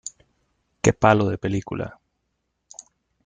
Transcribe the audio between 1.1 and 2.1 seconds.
de película.